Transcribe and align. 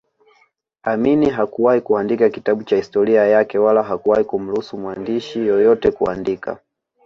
Amin 0.83 1.29
hakuwahi 1.31 1.81
kuandika 1.81 2.29
kitabu 2.29 2.63
cha 2.63 2.75
historia 2.75 3.25
yake 3.27 3.57
wala 3.57 3.83
hakuwahi 3.83 4.23
kumruhusu 4.23 4.77
mwandishi 4.77 5.39
yeyote 5.39 5.91
kuandika 5.91 6.59